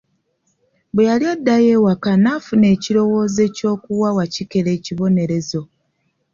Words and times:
Bwe 0.93 1.03
yali 1.09 1.25
addayo 1.33 1.69
ewaka 1.77 2.11
n'afuna 2.23 2.65
ekirowoozo 2.75 3.39
eky'okuwa 3.49 4.09
Wakikere 4.17 4.69
ekibonerezo. 4.77 5.61